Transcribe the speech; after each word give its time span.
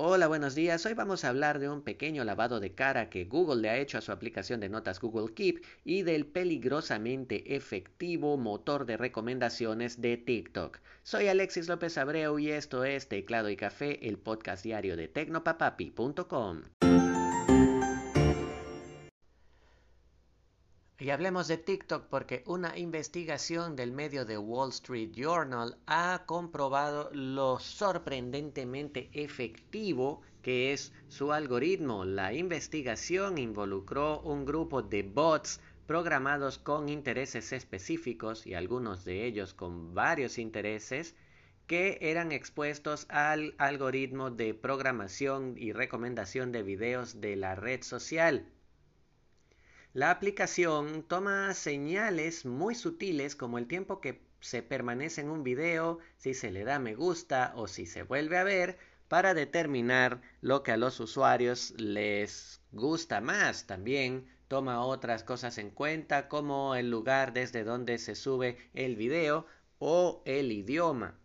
Hola, 0.00 0.28
buenos 0.28 0.54
días. 0.54 0.86
Hoy 0.86 0.94
vamos 0.94 1.24
a 1.24 1.28
hablar 1.28 1.58
de 1.58 1.68
un 1.68 1.82
pequeño 1.82 2.22
lavado 2.22 2.60
de 2.60 2.72
cara 2.72 3.10
que 3.10 3.24
Google 3.24 3.62
le 3.62 3.68
ha 3.68 3.78
hecho 3.78 3.98
a 3.98 4.00
su 4.00 4.12
aplicación 4.12 4.60
de 4.60 4.68
notas 4.68 5.00
Google 5.00 5.34
Keep 5.34 5.60
y 5.84 6.02
del 6.02 6.24
peligrosamente 6.24 7.56
efectivo 7.56 8.36
motor 8.36 8.86
de 8.86 8.96
recomendaciones 8.96 10.00
de 10.00 10.16
TikTok. 10.16 10.78
Soy 11.02 11.26
Alexis 11.26 11.66
López 11.66 11.98
Abreu 11.98 12.38
y 12.38 12.52
esto 12.52 12.84
es 12.84 13.08
Teclado 13.08 13.50
y 13.50 13.56
Café, 13.56 14.06
el 14.06 14.18
podcast 14.18 14.62
diario 14.62 14.96
de 14.96 15.08
tecnopapapi.com. 15.08 16.62
Y 21.00 21.10
hablemos 21.10 21.46
de 21.46 21.58
TikTok 21.58 22.06
porque 22.08 22.42
una 22.44 22.76
investigación 22.76 23.76
del 23.76 23.92
medio 23.92 24.24
de 24.24 24.36
Wall 24.36 24.70
Street 24.70 25.12
Journal 25.12 25.78
ha 25.86 26.24
comprobado 26.26 27.08
lo 27.12 27.60
sorprendentemente 27.60 29.08
efectivo 29.12 30.22
que 30.42 30.72
es 30.72 30.92
su 31.06 31.32
algoritmo. 31.32 32.04
La 32.04 32.32
investigación 32.32 33.38
involucró 33.38 34.20
un 34.22 34.44
grupo 34.44 34.82
de 34.82 35.04
bots 35.04 35.60
programados 35.86 36.58
con 36.58 36.88
intereses 36.88 37.52
específicos 37.52 38.44
y 38.44 38.54
algunos 38.54 39.04
de 39.04 39.24
ellos 39.24 39.54
con 39.54 39.94
varios 39.94 40.36
intereses 40.36 41.14
que 41.68 41.98
eran 42.00 42.32
expuestos 42.32 43.06
al 43.08 43.54
algoritmo 43.58 44.32
de 44.32 44.52
programación 44.52 45.54
y 45.56 45.72
recomendación 45.72 46.50
de 46.50 46.64
videos 46.64 47.20
de 47.20 47.36
la 47.36 47.54
red 47.54 47.82
social. 47.82 48.48
La 49.94 50.10
aplicación 50.10 51.02
toma 51.02 51.54
señales 51.54 52.44
muy 52.44 52.74
sutiles 52.74 53.34
como 53.34 53.56
el 53.56 53.66
tiempo 53.66 54.02
que 54.02 54.20
se 54.40 54.62
permanece 54.62 55.22
en 55.22 55.30
un 55.30 55.42
video, 55.42 55.98
si 56.18 56.34
se 56.34 56.50
le 56.50 56.64
da 56.64 56.78
me 56.78 56.94
gusta 56.94 57.52
o 57.56 57.68
si 57.68 57.86
se 57.86 58.02
vuelve 58.02 58.36
a 58.36 58.44
ver, 58.44 58.78
para 59.08 59.32
determinar 59.32 60.20
lo 60.42 60.62
que 60.62 60.72
a 60.72 60.76
los 60.76 61.00
usuarios 61.00 61.72
les 61.78 62.60
gusta 62.70 63.22
más. 63.22 63.66
También 63.66 64.28
toma 64.46 64.84
otras 64.84 65.24
cosas 65.24 65.56
en 65.56 65.70
cuenta 65.70 66.28
como 66.28 66.74
el 66.74 66.90
lugar 66.90 67.32
desde 67.32 67.64
donde 67.64 67.96
se 67.96 68.14
sube 68.14 68.58
el 68.74 68.94
video 68.94 69.46
o 69.78 70.22
el 70.26 70.52
idioma. 70.52 71.18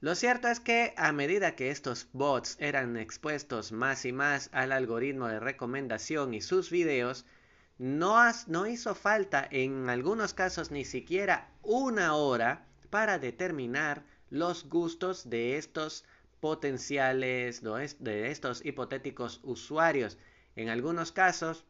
Lo 0.00 0.14
cierto 0.14 0.48
es 0.48 0.60
que 0.60 0.94
a 0.96 1.12
medida 1.12 1.54
que 1.54 1.70
estos 1.70 2.08
bots 2.12 2.56
eran 2.60 2.96
expuestos 2.96 3.72
más 3.72 4.06
y 4.06 4.12
más 4.12 4.48
al 4.52 4.72
algoritmo 4.72 5.28
de 5.28 5.40
recomendación 5.40 6.32
y 6.32 6.40
sus 6.40 6.70
videos, 6.70 7.26
no, 7.78 8.66
hizo 8.66 8.94
falta 8.96 9.46
en 9.50 9.88
algunos 9.88 10.34
casos 10.34 10.72
ni 10.72 10.84
siquiera 10.84 11.48
una 11.62 12.14
hora 12.14 12.66
para 12.90 13.20
determinar 13.20 14.04
los 14.30 14.68
gustos 14.68 15.30
de 15.30 15.56
estos 15.56 16.04
potenciales, 16.40 17.62
de 17.62 18.30
estos 18.30 18.64
hipotéticos 18.64 19.40
usuarios. 19.44 20.18
En 20.56 20.70
algunos 20.70 21.12
casos, 21.12 21.64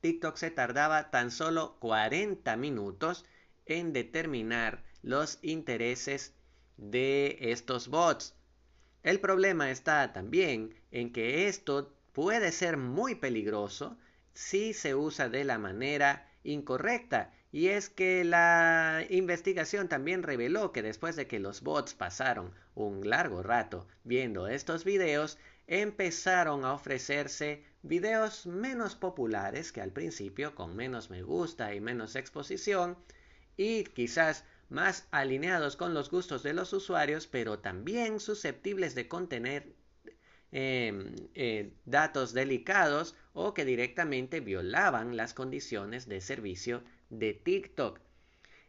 TikTok 0.00 0.36
se 0.36 0.50
tardaba 0.50 1.10
tan 1.10 1.30
solo 1.30 1.76
40 1.80 2.56
minutos 2.56 3.26
en 3.66 3.92
determinar 3.92 4.82
los 5.02 5.38
intereses 5.42 6.32
de 6.78 7.36
estos 7.40 7.88
bots. 7.88 8.34
El 9.02 9.20
problema 9.20 9.70
está 9.70 10.12
también 10.12 10.74
en 10.90 11.12
que 11.12 11.48
esto 11.48 11.94
puede 12.12 12.50
ser 12.50 12.78
muy 12.78 13.14
peligroso 13.14 13.98
si 14.38 14.72
se 14.72 14.94
usa 14.94 15.28
de 15.28 15.42
la 15.42 15.58
manera 15.58 16.30
incorrecta. 16.44 17.34
Y 17.50 17.68
es 17.68 17.88
que 17.90 18.22
la 18.22 19.04
investigación 19.10 19.88
también 19.88 20.22
reveló 20.22 20.70
que 20.70 20.80
después 20.80 21.16
de 21.16 21.26
que 21.26 21.40
los 21.40 21.62
bots 21.62 21.94
pasaron 21.94 22.54
un 22.76 23.10
largo 23.10 23.42
rato 23.42 23.88
viendo 24.04 24.46
estos 24.46 24.84
videos, 24.84 25.38
empezaron 25.66 26.64
a 26.64 26.72
ofrecerse 26.72 27.64
videos 27.82 28.46
menos 28.46 28.94
populares 28.94 29.72
que 29.72 29.80
al 29.80 29.90
principio, 29.90 30.54
con 30.54 30.76
menos 30.76 31.10
me 31.10 31.22
gusta 31.22 31.74
y 31.74 31.80
menos 31.80 32.14
exposición, 32.14 32.96
y 33.56 33.82
quizás 33.82 34.44
más 34.68 35.08
alineados 35.10 35.74
con 35.74 35.94
los 35.94 36.12
gustos 36.12 36.44
de 36.44 36.52
los 36.52 36.72
usuarios, 36.72 37.26
pero 37.26 37.58
también 37.58 38.20
susceptibles 38.20 38.94
de 38.94 39.08
contener 39.08 39.74
Em, 40.50 41.14
eh, 41.34 41.72
datos 41.84 42.32
delicados 42.32 43.14
o 43.34 43.52
que 43.52 43.66
directamente 43.66 44.40
violaban 44.40 45.14
las 45.14 45.34
condiciones 45.34 46.08
de 46.08 46.22
servicio 46.22 46.82
de 47.10 47.34
TikTok. 47.34 48.00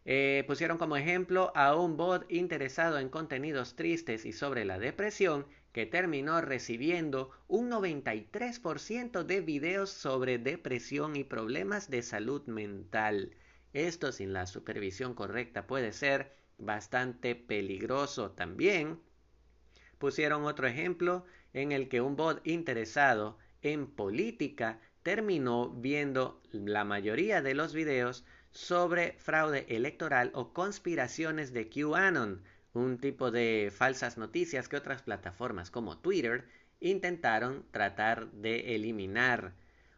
Eh, 0.03 0.44
pusieron 0.45 0.78
como 0.78 0.97
ejemplo 0.97 1.53
a 1.56 1.75
un 1.78 1.95
bot 1.95 2.29
interesado 2.29 3.00
en 3.00 3.07
contenidos 3.07 3.78
tristes 3.78 4.25
y 4.25 4.34
sobre 4.34 4.66
la 4.66 4.78
depresión 4.78 5.45
que 5.72 5.85
terminó 5.85 6.41
recibiendo 6.41 7.31
un 7.47 7.69
93% 7.69 9.23
de 9.23 9.40
videos 9.40 9.90
sobre 9.90 10.38
depresión 10.38 11.16
y 11.16 11.23
problemas 11.23 11.90
de 11.90 12.01
salud 12.01 12.46
mental. 12.47 13.31
Esto 13.72 14.11
sin 14.11 14.34
la 14.34 14.47
supervisión 14.47 15.13
correcta 15.13 15.66
puede 15.66 15.94
ser 15.94 16.34
bastante 16.57 17.35
peligroso 17.35 18.31
también. 18.31 19.00
Pusieron 20.00 20.46
otro 20.46 20.66
ejemplo 20.66 21.25
en 21.53 21.71
el 21.71 21.89
que 21.89 22.01
un 22.01 22.15
bot 22.15 22.45
interesado 22.45 23.37
en 23.61 23.87
política 23.87 24.79
terminó 25.03 25.69
viendo 25.69 26.41
la 26.51 26.83
mayoría 26.83 27.41
de 27.41 27.53
los 27.53 27.73
videos 27.73 28.25
sobre 28.51 29.13
fraude 29.13 29.65
electoral 29.69 30.31
o 30.33 30.53
conspiraciones 30.53 31.53
de 31.53 31.69
QAnon, 31.69 32.43
un 32.73 32.97
tipo 32.99 33.31
de 33.31 33.71
falsas 33.75 34.17
noticias 34.17 34.67
que 34.67 34.77
otras 34.77 35.01
plataformas 35.01 35.71
como 35.71 35.97
Twitter 35.97 36.47
intentaron 36.79 37.66
tratar 37.71 38.31
de 38.31 38.75
eliminar. 38.75 39.53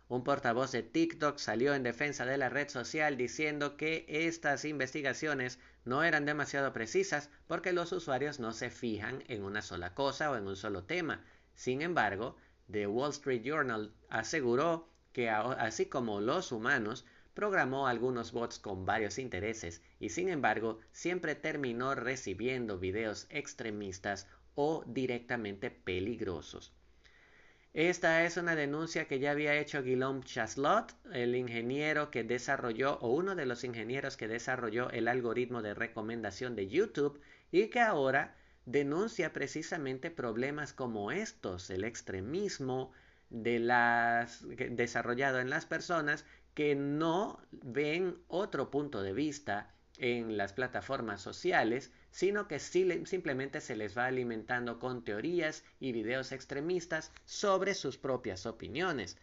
Un 0.07 0.23
portavoz 0.23 0.71
de 0.71 0.83
TikTok 0.83 1.37
salió 1.37 1.73
en 1.73 1.83
defensa 1.83 2.25
de 2.25 2.37
la 2.37 2.49
red 2.49 2.67
social 2.67 3.17
diciendo 3.17 3.77
que 3.77 4.05
estas 4.07 4.65
investigaciones 4.65 5.59
no 5.85 6.03
eran 6.03 6.25
demasiado 6.25 6.73
precisas 6.73 7.29
porque 7.47 7.71
los 7.71 7.91
usuarios 7.91 8.39
no 8.39 8.51
se 8.51 8.69
fijan 8.69 9.23
en 9.27 9.43
una 9.43 9.61
sola 9.61 9.93
cosa 9.93 10.29
o 10.29 10.35
en 10.35 10.47
un 10.47 10.55
solo 10.55 10.83
tema, 10.83 11.23
sin 11.55 11.81
embargo, 11.81 12.35
The 12.71 12.87
Wall 12.87 13.11
Street 13.11 13.43
Journal 13.43 13.93
aseguró 14.09 14.87
que 15.13 15.29
así 15.29 15.87
como 15.87 16.21
los 16.21 16.51
humanos, 16.51 17.05
programó 17.33 17.87
algunos 17.87 18.31
bots 18.31 18.59
con 18.59 18.85
varios 18.85 19.17
intereses 19.17 19.81
y 19.99 20.09
sin 20.09 20.29
embargo 20.29 20.79
siempre 20.91 21.35
terminó 21.35 21.95
recibiendo 21.95 22.77
videos 22.77 23.27
extremistas 23.29 24.27
o 24.55 24.83
directamente 24.85 25.71
peligrosos. 25.71 26.73
Esta 27.73 28.25
es 28.25 28.35
una 28.35 28.55
denuncia 28.55 29.07
que 29.07 29.19
ya 29.19 29.31
había 29.31 29.55
hecho 29.55 29.81
Guillaume 29.81 30.23
Chaslot, 30.25 30.93
el 31.13 31.35
ingeniero 31.35 32.11
que 32.11 32.25
desarrolló 32.25 32.99
o 32.99 33.13
uno 33.13 33.33
de 33.33 33.45
los 33.45 33.63
ingenieros 33.63 34.17
que 34.17 34.27
desarrolló 34.27 34.89
el 34.89 35.07
algoritmo 35.07 35.61
de 35.61 35.73
recomendación 35.73 36.57
de 36.57 36.67
YouTube 36.67 37.21
y 37.49 37.67
que 37.67 37.79
ahora 37.79 38.35
denuncia 38.65 39.33
precisamente 39.33 40.11
problemas 40.11 40.73
como 40.73 41.11
estos, 41.11 41.69
el 41.69 41.83
extremismo 41.83 42.91
desarrollado 43.29 45.39
en 45.39 45.49
las 45.49 45.65
personas 45.65 46.25
que 46.53 46.75
no 46.75 47.39
ven 47.51 48.17
otro 48.27 48.69
punto 48.69 49.01
de 49.01 49.13
vista 49.13 49.73
en 49.97 50.35
las 50.35 50.53
plataformas 50.53 51.21
sociales, 51.21 51.91
sino 52.09 52.47
que 52.47 52.59
simplemente 52.59 53.61
se 53.61 53.75
les 53.75 53.97
va 53.97 54.07
alimentando 54.07 54.79
con 54.79 55.03
teorías 55.03 55.63
y 55.79 55.91
videos 55.91 56.31
extremistas 56.31 57.11
sobre 57.25 57.73
sus 57.73 57.97
propias 57.97 58.45
opiniones. 58.45 59.17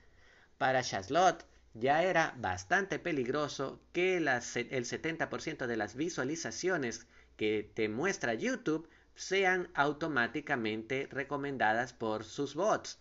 Para 0.57 0.83
Chaslot 0.83 1.45
ya 1.75 2.03
era 2.03 2.35
bastante 2.39 2.99
peligroso 2.99 3.81
que 3.93 4.17
el 4.17 4.27
70% 4.27 5.67
de 5.67 5.77
las 5.77 5.95
visualizaciones 5.95 7.07
que 7.37 7.71
te 7.75 7.89
muestra 7.89 8.35
YouTube 8.35 8.89
sean 9.19 9.69
automáticamente 9.75 11.09
recomendadas 11.11 11.93
por 11.93 12.23
sus 12.23 12.55
bots. 12.55 13.01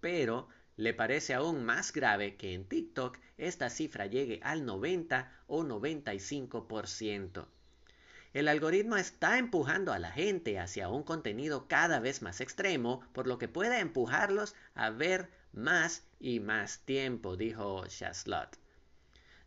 Pero 0.00 0.48
le 0.76 0.94
parece 0.94 1.32
aún 1.32 1.64
más 1.64 1.92
grave 1.92 2.36
que 2.36 2.54
en 2.54 2.64
TikTok 2.64 3.16
esta 3.38 3.70
cifra 3.70 4.06
llegue 4.06 4.40
al 4.42 4.66
90 4.66 5.32
o 5.46 5.62
95%. 5.62 7.46
El 8.34 8.48
algoritmo 8.48 8.96
está 8.96 9.38
empujando 9.38 9.92
a 9.92 10.00
la 10.00 10.10
gente 10.10 10.58
hacia 10.58 10.88
un 10.88 11.04
contenido 11.04 11.68
cada 11.68 12.00
vez 12.00 12.20
más 12.20 12.40
extremo, 12.40 13.00
por 13.12 13.28
lo 13.28 13.38
que 13.38 13.46
puede 13.46 13.78
empujarlos 13.78 14.56
a 14.74 14.90
ver 14.90 15.30
más 15.52 16.02
y 16.18 16.40
más 16.40 16.80
tiempo, 16.80 17.36
dijo 17.36 17.86
Shaslot. 17.86 18.58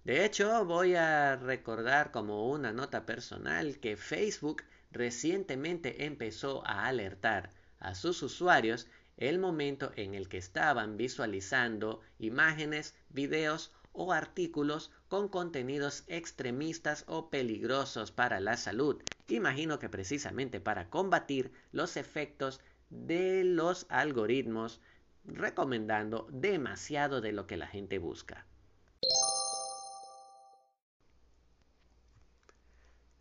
De 0.05 0.23
hecho, 0.23 0.63
voy 0.63 0.95
a 0.95 1.35
recordar 1.35 2.11
como 2.11 2.49
una 2.49 2.71
nota 2.71 3.05
personal 3.05 3.77
que 3.79 3.97
Facebook 3.97 4.63
recientemente 4.91 6.05
empezó 6.05 6.65
a 6.65 6.85
alertar 6.87 7.51
a 7.79 7.95
sus 7.95 8.21
usuarios 8.23 8.87
el 9.17 9.37
momento 9.37 9.91
en 9.95 10.15
el 10.15 10.29
que 10.29 10.37
estaban 10.37 10.97
visualizando 10.97 12.01
imágenes, 12.19 12.95
videos 13.09 13.73
o 13.91 14.13
artículos 14.13 14.91
con 15.07 15.27
contenidos 15.27 16.03
extremistas 16.07 17.03
o 17.07 17.29
peligrosos 17.29 18.11
para 18.11 18.39
la 18.39 18.55
salud. 18.55 19.01
Imagino 19.27 19.77
que 19.77 19.89
precisamente 19.89 20.59
para 20.61 20.89
combatir 20.89 21.51
los 21.71 21.97
efectos 21.97 22.61
de 22.89 23.43
los 23.43 23.85
algoritmos 23.89 24.79
recomendando 25.25 26.27
demasiado 26.31 27.21
de 27.21 27.33
lo 27.33 27.45
que 27.45 27.57
la 27.57 27.67
gente 27.67 27.99
busca. 27.99 28.45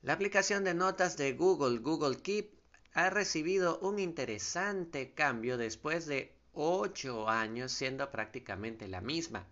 La 0.00 0.12
aplicación 0.12 0.62
de 0.62 0.74
notas 0.74 1.16
de 1.16 1.32
Google, 1.32 1.80
Google 1.80 2.22
Keep, 2.22 2.56
ha 2.94 3.10
recibido 3.10 3.80
un 3.80 3.98
interesante 3.98 5.12
cambio 5.12 5.58
después 5.58 6.06
de 6.06 6.38
8 6.52 7.28
años 7.28 7.72
siendo 7.72 8.08
prácticamente 8.12 8.86
la 8.86 9.00
misma. 9.00 9.48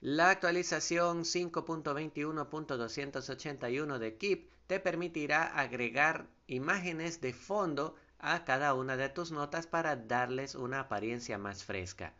La 0.00 0.30
actualización 0.30 1.20
5.21.281 1.20 3.98
de 3.98 4.16
Keep 4.16 4.50
te 4.66 4.80
permitirá 4.80 5.44
agregar 5.44 6.26
imágenes 6.48 7.20
de 7.20 7.32
fondo 7.32 7.94
a 8.18 8.44
cada 8.44 8.74
una 8.74 8.96
de 8.96 9.10
tus 9.10 9.30
notas 9.30 9.68
para 9.68 9.94
darles 9.94 10.56
una 10.56 10.80
apariencia 10.80 11.38
más 11.38 11.64
fresca. 11.64 12.16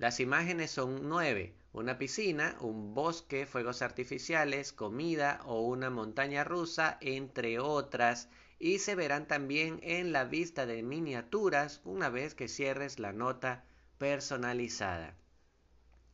Las 0.00 0.18
imágenes 0.18 0.70
son 0.70 1.10
nueve, 1.10 1.52
una 1.74 1.98
piscina, 1.98 2.56
un 2.60 2.94
bosque, 2.94 3.44
fuegos 3.44 3.82
artificiales, 3.82 4.72
comida 4.72 5.42
o 5.44 5.60
una 5.60 5.90
montaña 5.90 6.42
rusa, 6.42 6.96
entre 7.02 7.58
otras, 7.58 8.30
y 8.58 8.78
se 8.78 8.94
verán 8.94 9.28
también 9.28 9.78
en 9.82 10.10
la 10.10 10.24
vista 10.24 10.64
de 10.64 10.82
miniaturas 10.82 11.82
una 11.84 12.08
vez 12.08 12.34
que 12.34 12.48
cierres 12.48 12.98
la 12.98 13.12
nota 13.12 13.66
personalizada. 13.98 15.18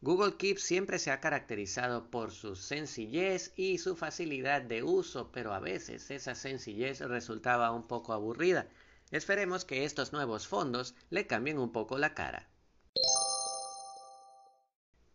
Google 0.05 0.37
Keep 0.37 0.59
siempre 0.59 0.99
se 0.99 1.13
ha 1.13 1.21
caracterizado 1.21 2.11
por 2.11 2.33
su 2.33 2.57
sencillez 2.57 3.53
y 3.55 3.79
su 3.79 3.95
facilidad 3.95 4.61
de 4.61 4.83
uso, 4.83 5.31
pero 5.31 5.55
a 5.55 5.61
veces 5.61 6.11
esa 6.11 6.35
sencillez 6.35 6.99
resultaba 6.99 7.71
un 7.71 7.87
poco 7.87 8.13
aburrida. 8.13 8.67
Esperemos 9.13 9.65
que 9.65 9.85
estos 9.85 10.13
nuevos 10.13 10.49
fondos 10.49 10.97
le 11.11 11.29
cambien 11.29 11.61
un 11.61 11.71
poco 11.71 11.99
la 11.99 12.15
cara. 12.15 12.49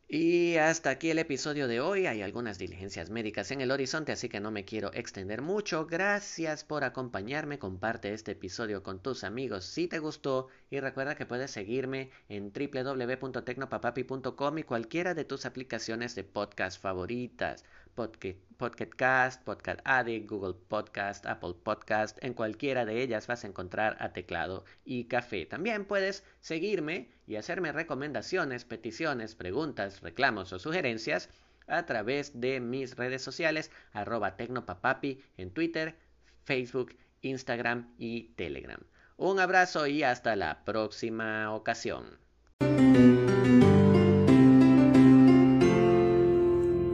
Y 0.10 0.56
hasta 0.56 0.90
aquí 0.90 1.10
el 1.10 1.20
episodio 1.20 1.68
de 1.68 1.82
hoy. 1.82 2.08
Hay 2.08 2.22
algunas 2.22 2.58
diligencias 2.58 3.10
médicas 3.10 3.52
en 3.52 3.60
el 3.62 3.72
horizonte, 3.72 4.14
así 4.14 4.30
que 4.30 4.40
no 4.40 4.52
me 4.52 4.64
quiero 4.64 4.90
extender 4.94 5.42
mucho. 5.42 5.86
Gracias 5.86 6.64
por 6.64 6.86
acompañarme. 6.86 7.60
Comparte 7.60 8.14
este 8.14 8.32
episodio 8.32 8.84
con 8.84 9.02
tus 9.02 9.26
amigos 9.26 9.66
si 9.66 9.88
te 9.88 10.00
gustó. 10.00 10.48
Y 10.70 10.80
recuerda 10.80 11.16
que 11.16 11.26
puedes 11.26 11.52
seguirme 11.52 12.10
en 12.30 12.54
www.tecnopapapi.com 12.54 14.58
y 14.58 14.64
cualquiera 14.64 15.14
de 15.14 15.26
tus 15.26 15.46
aplicaciones 15.46 16.16
de 16.16 16.24
podcast 16.24 16.82
favoritas. 16.82 17.66
Podcast, 17.98 19.44
Podcast 19.44 19.80
Addict, 19.84 20.30
Google 20.30 20.54
Podcast, 20.54 21.26
Apple 21.26 21.56
Podcast. 21.64 22.18
En 22.22 22.36
cualquiera 22.36 22.86
de 22.86 23.02
ellas 23.02 23.26
vas 23.26 23.44
a 23.44 23.48
encontrar 23.48 23.98
a 24.00 24.14
teclado 24.14 24.66
y 24.86 25.06
café. 25.06 25.48
También 25.48 25.86
puedes 25.86 26.24
seguirme 26.40 27.10
y 27.26 27.38
hacerme 27.38 27.72
recomendaciones, 27.72 28.66
peticiones, 28.66 29.34
preguntas, 29.34 30.02
reclamos 30.02 30.54
o 30.54 30.60
sugerencias 30.60 31.30
a 31.66 31.88
través 31.88 32.40
de 32.40 32.60
mis 32.60 32.96
redes 32.96 33.24
sociales 33.24 33.72
arroba 33.92 34.38
tecnopapapi 34.38 35.22
en 35.38 35.52
Twitter, 35.52 35.98
Facebook, 36.44 36.96
Instagram 37.22 37.96
y 37.98 38.36
Telegram. 38.36 38.80
Un 39.18 39.40
abrazo 39.40 39.88
y 39.88 40.04
hasta 40.04 40.36
la 40.36 40.64
próxima 40.64 41.52
ocasión. 41.52 42.27